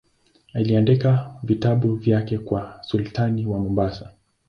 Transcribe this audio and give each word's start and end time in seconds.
Aliandika 0.53 1.35
vitabu 1.43 1.95
vyake 1.95 2.37
kwa 2.37 2.77
sultani 2.83 3.45
wa 3.45 3.59
Mombasa. 3.59 4.09